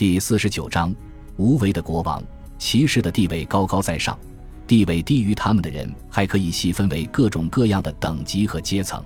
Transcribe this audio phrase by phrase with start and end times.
[0.00, 0.96] 第四十九章，
[1.36, 2.24] 无为的国王，
[2.56, 4.18] 骑士的地位高高在上，
[4.66, 9.04] 地位低于他们的人还可以细分为各种各样的等级和阶层。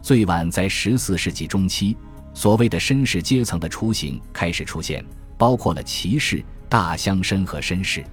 [0.00, 1.96] 最晚在十四世纪中期，
[2.32, 5.04] 所谓的绅士阶层的雏形开始出现，
[5.36, 8.04] 包括了骑士、大乡绅和绅士。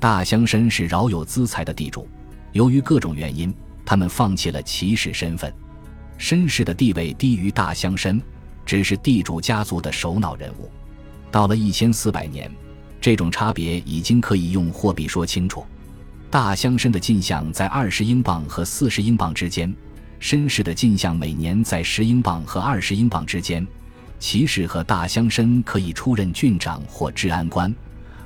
[0.00, 2.08] 大乡绅是饶有资财的地主，
[2.50, 3.54] 由于各种原因，
[3.86, 5.54] 他们放弃了骑士身份。
[6.18, 8.20] 绅士的地位低于大乡绅，
[8.66, 10.68] 只是地主家族的首脑人物。
[11.32, 12.48] 到了一千四百年，
[13.00, 15.64] 这种差别已经可以用货币说清楚。
[16.30, 19.74] 大乡绅的进项在二十英镑和四十英镑之间，
[20.20, 23.66] 绅士的进项每年在十英镑和二十英镑之间。
[24.18, 27.74] 骑士和大乡绅可以出任郡长或治安官，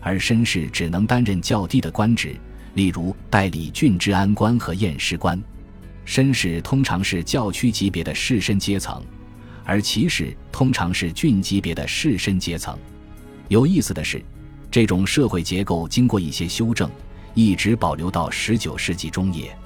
[0.01, 2.37] 而绅士只能担任较低的官职，
[2.75, 5.41] 例如代理郡治安官和验尸官。
[6.05, 9.03] 绅士通常是教区级别的士绅阶层，
[9.65, 12.77] 而骑士通常是郡级别的士绅阶层。
[13.49, 14.23] 有意思的是，
[14.71, 16.91] 这种社会结构经过一些修正，
[17.35, 19.57] 一直保留到十九世纪中叶，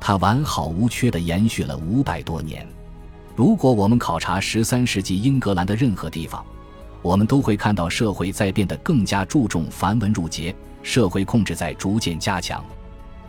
[0.00, 2.66] 它完好无缺地延续了五百多年。
[3.36, 6.44] 如果我们考察十三世纪英格兰的任何地方，
[7.02, 12.64] 我们都会看到社会在变得更加注重繁文缛节，社会控制在逐渐加强。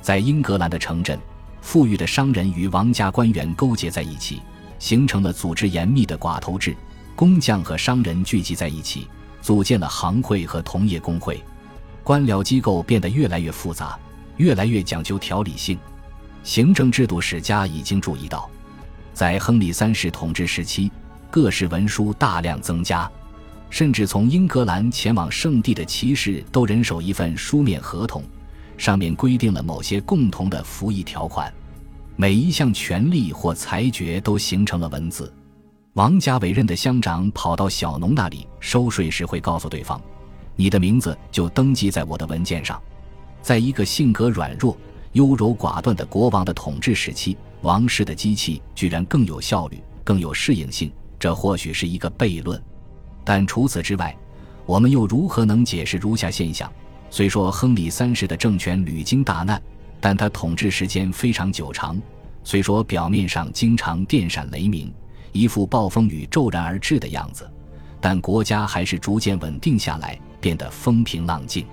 [0.02, 1.20] 在英格兰的城镇，
[1.62, 4.42] 富裕的商人与王家官员勾结在一起，
[4.80, 6.76] 形成了组织严密的寡头制，
[7.16, 9.08] 工匠和商人聚集在一起。
[9.42, 11.42] 组建了行会和同业工会，
[12.04, 13.98] 官僚机构变得越来越复杂，
[14.38, 15.78] 越来越讲究条理性。
[16.44, 18.50] 行政制度史家已经注意到，
[19.14, 20.92] 在亨利三世统治时期，
[21.30, 23.10] 各式文书大量增加，
[23.70, 28.24] 甚至从英格兰前往圣地的骑士都人手一份书面合同，
[28.78, 31.54] 上面规定了某些共同的服役条款，
[32.16, 35.32] 每一项权利或裁决都形成了文字。
[36.00, 40.02] 王家委任的乡长跑到小农那里收税时，会告诉对方
[40.56, 42.82] ：“你的名字就登记在我的文件上。”
[43.44, 44.78] 在一个性格软弱、
[45.12, 50.90] 优柔寡断的国王的统治时期，王室的机器居然更有效率、更有适应性。
[51.20, 52.58] 这或许是一个悖论，
[53.26, 54.16] 但除此之外，
[54.66, 56.72] 我们又如何能解释如下现象？
[57.10, 59.62] 虽说亨利三世的政权屡经大难，
[60.00, 62.02] 但他统治时间非常久长。
[62.46, 64.90] 虽说表面上经常电闪雷鸣。
[65.32, 67.50] 一副暴风雨骤然而至的样子，
[68.02, 71.66] 但国家还是逐渐稳定下来，变得风平浪静。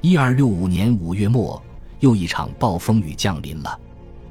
[0.00, 1.62] 一二六五年五月末，
[2.00, 3.80] 又一场暴风雨降临了。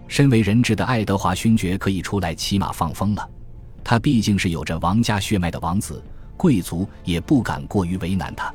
[0.08, 3.30] 身为人质的爱德华勋爵可以出来骑马放风了。
[3.84, 6.04] 他毕竟是有着王家血脉的王子，
[6.38, 8.54] 贵族也不敢过于为难他。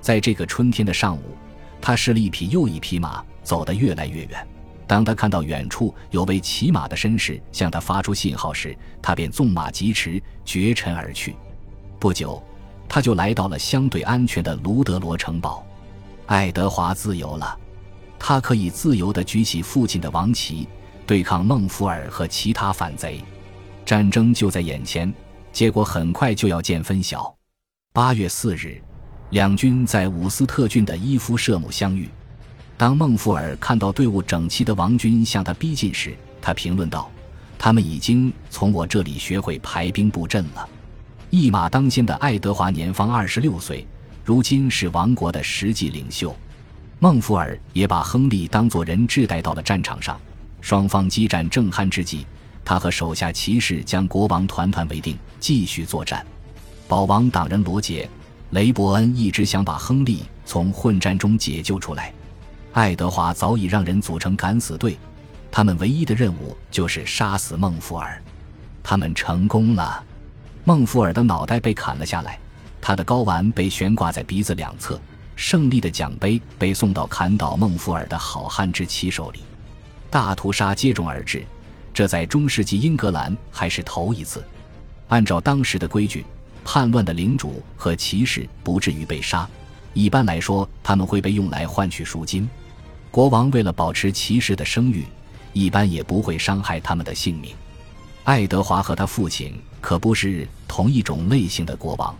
[0.00, 1.22] 在这个春天的上午，
[1.80, 4.46] 他试了一匹又一匹马，走得越来越远。
[4.86, 11.34] 当他看到远处有位骑马的绅士向他发出信号时，他便纵马疾驰，绝尘而去。
[11.98, 12.42] 不久，
[12.88, 15.64] 他就来到了相对安全的卢德罗城堡。
[16.26, 17.58] 爱德华自由了，
[18.18, 20.68] 他可以自由地举起父亲的王旗，
[21.06, 23.22] 对抗孟福尔和其他反贼。
[23.86, 25.12] 战争就在眼前，
[25.52, 27.34] 结果很快就要见分晓。
[27.92, 28.82] 八月四日，
[29.30, 32.08] 两军在伍斯特郡的伊夫舍姆相遇。
[32.76, 37.10] 当孟福尔看到队伍整齐的王军向他逼近时，他评论道
[37.56, 40.68] ：“他们已经从我这里学会排兵布阵了。”
[41.30, 43.86] 一马当先的爱德华年方二十六岁，
[44.24, 46.34] 如今是王国的实际领袖。
[46.98, 50.20] 孟福尔也把亨利当作人质带到了战场上。
[50.60, 52.26] 双方激战正酣之际，
[52.64, 56.24] 他和手下骑士将国王团团围定，继续作战。
[56.88, 58.04] 保王党人罗杰·
[58.50, 62.12] 雷伯恩一直想把亨利从混战中解救出来。
[62.74, 64.98] 爱德华早已让人组成敢死队，
[65.48, 68.20] 他们唯一的任务就是杀死孟福尔。
[68.82, 70.02] 他们成功了，
[70.64, 72.36] 孟福尔的脑袋被砍了下来，
[72.80, 75.00] 他的睾丸被悬挂在鼻子两侧，
[75.36, 79.44] 胜利的奖杯被送到砍倒孟福尔的好汉之妻手里。
[80.10, 81.46] 大屠杀接踵而至，
[81.92, 84.44] 这在中世纪英格兰还是头一次。
[85.06, 86.26] 按照当时的规矩，
[86.64, 89.48] 叛乱的领主和骑士不至于被杀，
[89.92, 92.50] 一般来说，他们会被用来换取赎金。
[93.14, 95.06] 国王为了保持骑士的声誉，
[95.52, 97.54] 一般也不会伤害他们的性命。
[98.24, 102.12] 爱德华和他父亲可不是同一种类型的国王。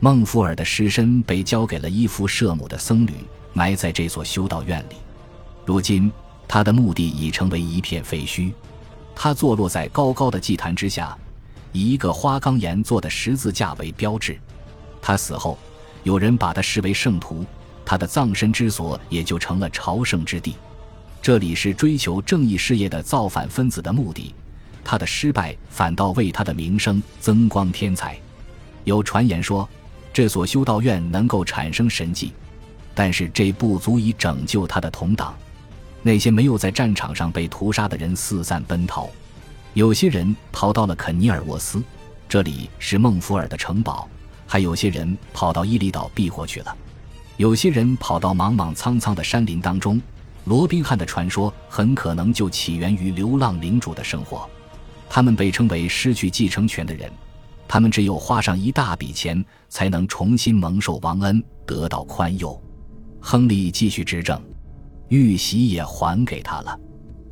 [0.00, 3.12] 孟福尔的尸身被交给了伊夫舍姆的僧侣，
[3.52, 4.96] 埋在这所修道院里。
[5.64, 6.10] 如今，
[6.48, 8.52] 他的墓地已成为一片废墟。
[9.14, 11.16] 他坐落在高高的祭坛之下，
[11.70, 14.36] 以一个花岗岩做的十字架为标志。
[15.00, 15.56] 他死后，
[16.02, 17.44] 有人把他视为圣徒。
[17.84, 20.56] 他的葬身之所也就成了朝圣之地，
[21.20, 24.34] 这里是追求正义事业的造反分子的目的。
[24.82, 28.18] 他的失败反倒为他的名声增光添彩。
[28.84, 29.68] 有传言说，
[30.12, 32.32] 这所修道院能够产生神迹，
[32.94, 35.34] 但是这不足以拯救他的同党。
[36.02, 39.08] 那些没有在战场上被屠杀的人四散奔逃，
[39.72, 41.82] 有些人逃到了肯尼尔沃斯，
[42.28, 44.06] 这里是孟福尔的城堡；
[44.46, 46.76] 还有些人跑到伊犁岛避祸去了。
[47.36, 50.00] 有些人跑到莽莽苍苍的山林当中。
[50.44, 54.46] 罗宾汉的传说很可能就起源于流浪领主的生活。
[55.08, 57.10] 他们被称为失去继承权的人，
[57.66, 62.62] 他们只有花上一大笔钱，才能重新蒙受王恩，得到宽宥。
[63.20, 64.38] 亨利继续执政。
[65.08, 66.78] 玉玺也还给他了，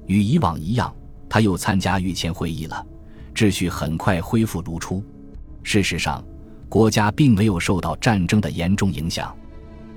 [0.07, 0.95] 与以往一样，
[1.29, 2.87] 他又参加御前会议了，
[3.35, 5.05] 秩序很快恢复如初。
[5.63, 6.25] 事实上，
[6.69, 9.35] 国家并没有受到战争的严重影响，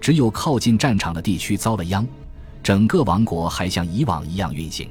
[0.06, 2.06] 只有靠近战场的地区遭了殃，
[2.62, 4.88] 整个王国还像以往一样运行。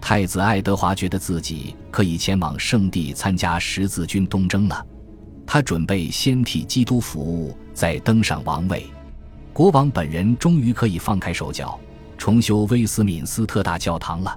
[0.00, 4.86] 太子爱德华觉得自己可以前往圣地参加十字军东征了，
[5.46, 8.86] 他准备先替基督服务，再登上王位。
[9.52, 11.78] 国王本人终于可以放开手脚。
[12.16, 14.34] 重修威斯敏斯特大教堂了，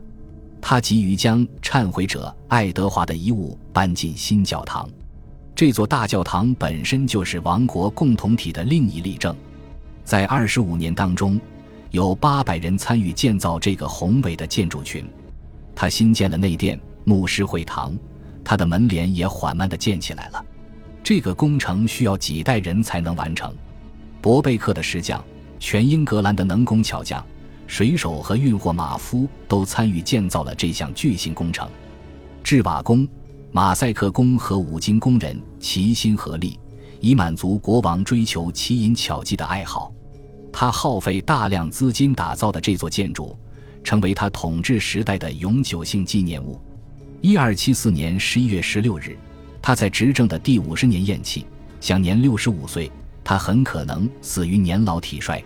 [0.60, 4.90] 他急于将忏悔者爱德华的遗物搬进新教堂。
[5.56, 9.34] 这座大教堂本身就是王国共同体的另一例证。
[10.04, 11.40] 在二十五年当中，
[11.92, 15.06] 有八百人参与建造这个宏伟的建筑群。
[15.76, 17.98] 他新建了内殿、牧师会堂，
[18.44, 20.46] 他的门帘也缓慢地建起来了。
[21.04, 23.54] 这个工程需要几代人才能完成。
[24.22, 25.24] 博贝克的石匠，
[25.60, 27.26] 全英格兰的能工巧匠。
[27.68, 31.70] 水手和运货马夫都参与建造了这项巨型工程，
[32.44, 33.08] 制瓦工、
[33.54, 36.60] 马赛克工和五金工人齐心合力，
[37.02, 39.92] 以满足国王追求奇淫巧技的爱好。
[40.54, 43.38] 他耗费大量资金打造的这座建筑，
[43.84, 46.62] 成为他统治时代的永久性纪念物。
[47.20, 49.18] 一二七四年十一月十六日，
[49.62, 51.46] 他在执政的第五十年咽气，
[51.80, 52.92] 享年六十五岁。
[53.24, 55.42] 他很可能死于年老体衰。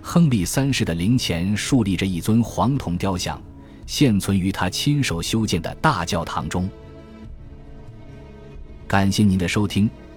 [0.00, 3.42] 亨利三世的陵前竖立着一尊黄铜雕像，
[3.84, 6.70] 现存于他亲手修建的大教堂中。
[8.86, 9.90] 感谢您的收听，